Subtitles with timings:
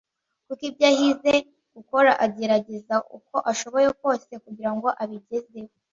[0.45, 1.33] kuko ibyo ahize
[1.75, 5.73] gukora agerageza uko ashoboye kose kugira ngo abigereho.